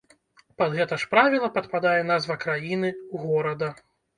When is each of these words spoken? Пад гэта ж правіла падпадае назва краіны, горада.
Пад 0.61 0.71
гэта 0.77 0.97
ж 1.03 1.09
правіла 1.11 1.49
падпадае 1.57 1.99
назва 2.13 2.41
краіны, 2.45 2.89
горада. 3.29 3.73